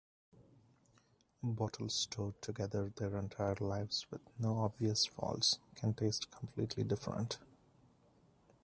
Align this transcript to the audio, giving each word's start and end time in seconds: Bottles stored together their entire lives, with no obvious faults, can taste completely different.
Bottles 1.43 1.93
stored 1.93 2.41
together 2.41 2.89
their 2.89 3.15
entire 3.19 3.53
lives, 3.59 4.07
with 4.09 4.21
no 4.39 4.61
obvious 4.61 5.05
faults, 5.05 5.59
can 5.75 5.93
taste 5.93 6.31
completely 6.31 6.83
different. 6.83 7.37